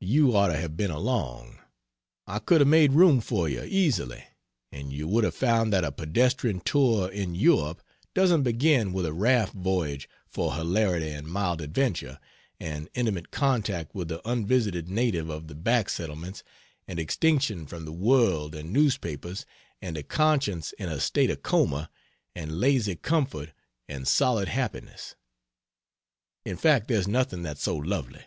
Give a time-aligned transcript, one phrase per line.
[0.00, 1.60] You ought to have been along
[2.26, 4.24] I could have made room for you easily
[4.72, 7.80] and you would have found that a pedestrian tour in Europe
[8.12, 12.18] doesn't begin with a raft voyage for hilarity and mild adventure,
[12.58, 16.42] and intimate contact with the unvisited native of the back settlements,
[16.88, 19.46] and extinction from the world and newspapers,
[19.80, 21.88] and a conscience in a state of coma,
[22.34, 23.52] and lazy comfort,
[23.88, 25.14] and solid happiness.
[26.44, 28.24] In fact there's nothing that's so lovely.